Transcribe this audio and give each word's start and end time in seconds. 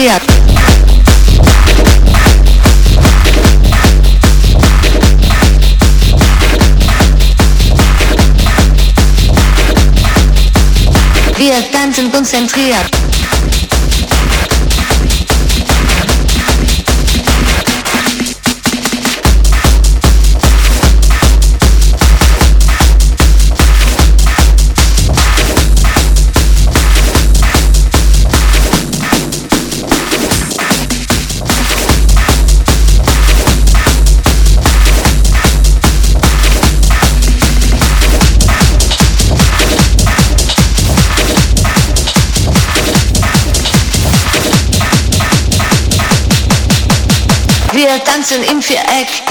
día. 0.00 0.29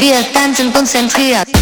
Konzentriert, 0.09 0.33
tanzen, 0.33 0.73
konzentriert. 0.73 1.58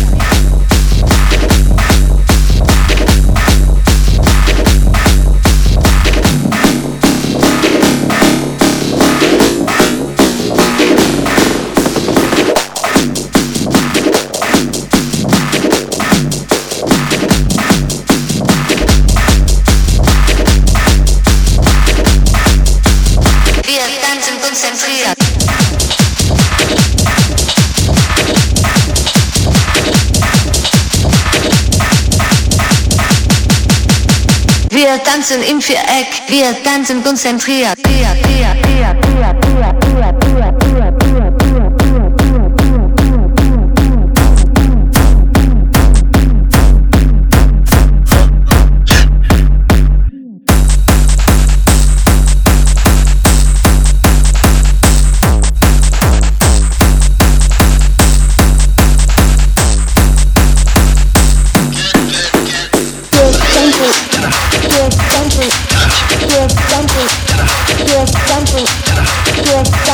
Wir 34.97 35.03
tanzen 35.03 35.43
im 35.43 35.61
Viereck, 35.61 36.23
wir 36.27 36.63
tanzen 36.63 37.03
konzentriert. 37.03 37.77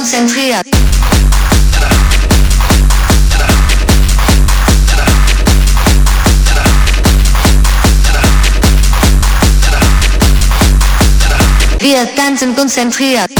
konzentriert. 0.00 0.66
Wir 11.78 12.14
tanzen 12.14 12.54
konzentriert. 12.54 13.30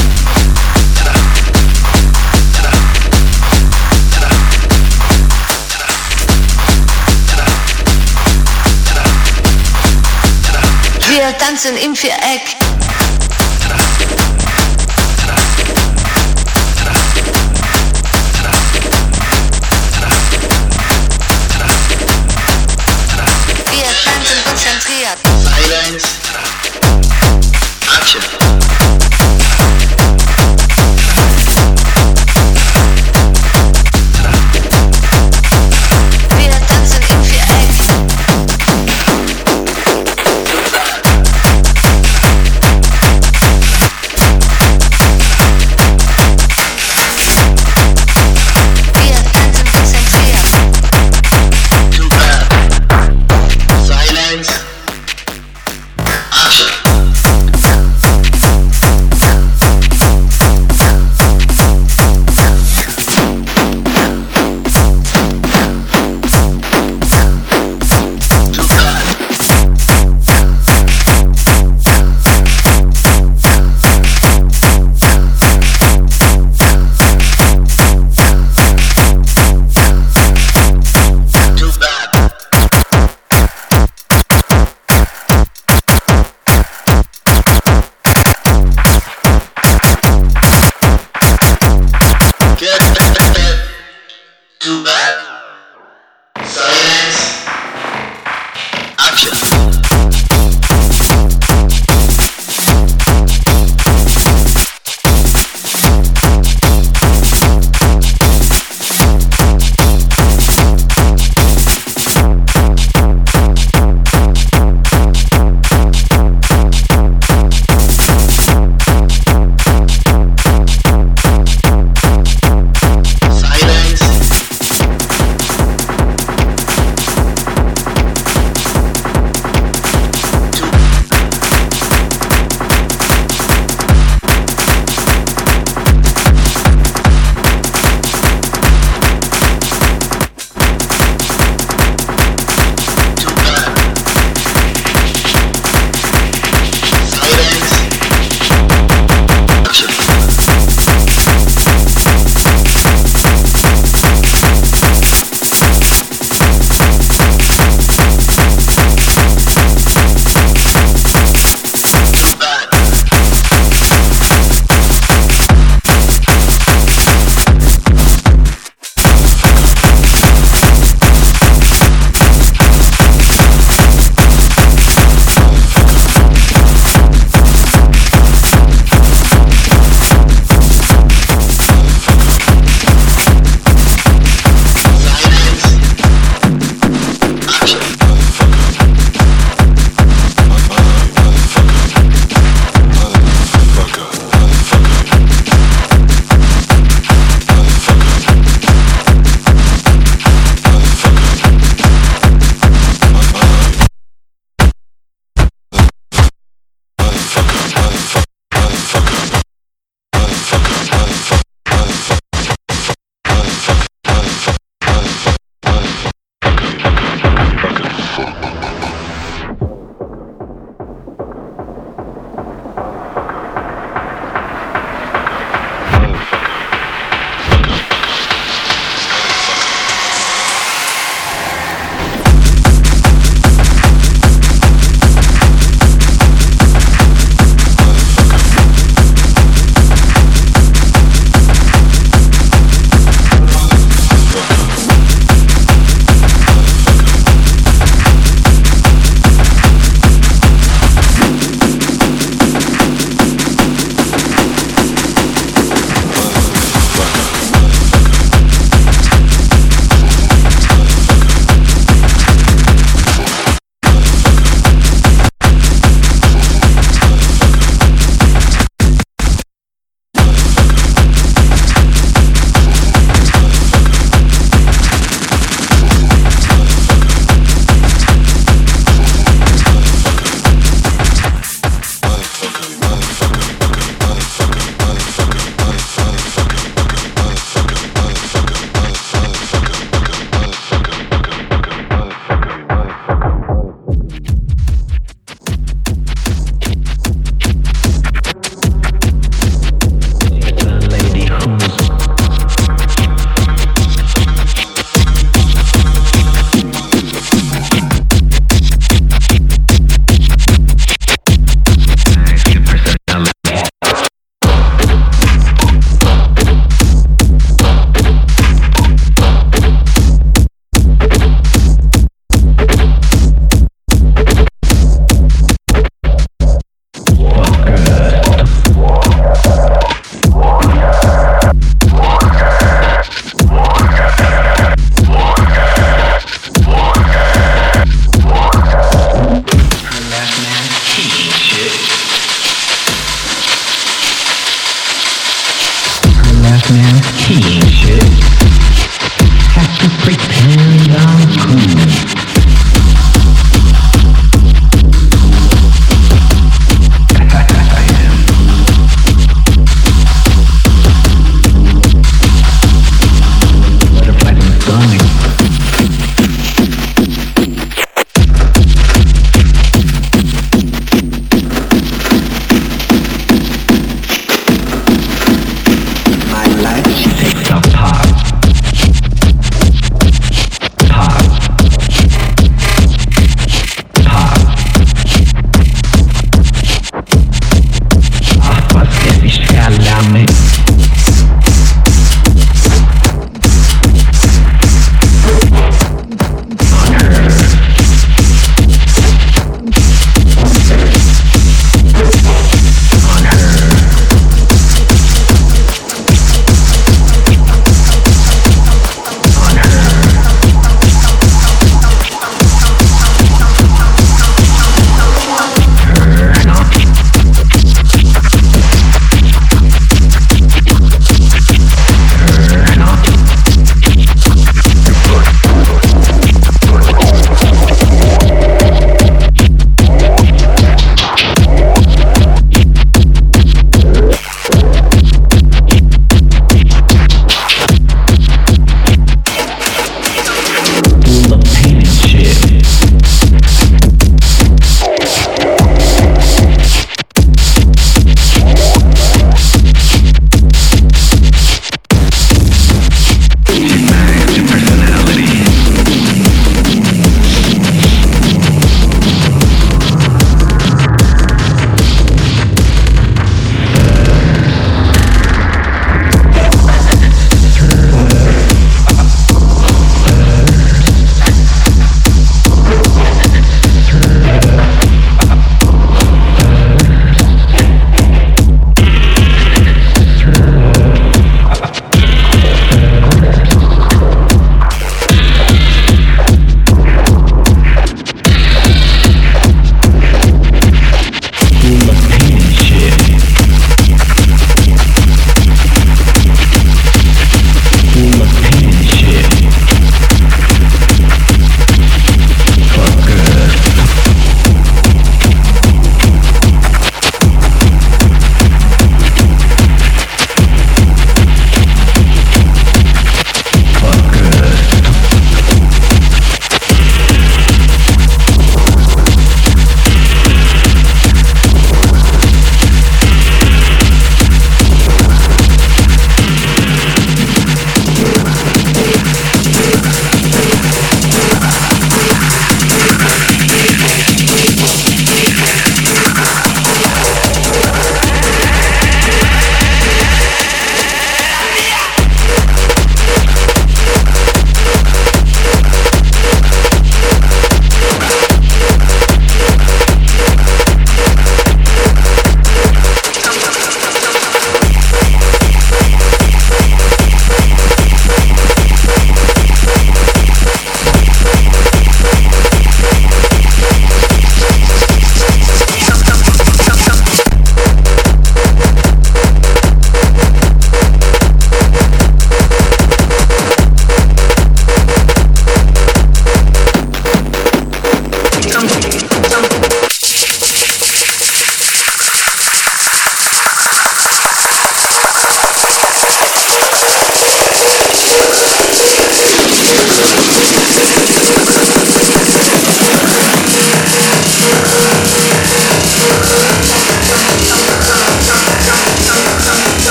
Wir 11.21 11.37
tanzen 11.37 11.77
im 11.77 11.95
Viereck. 11.95 12.70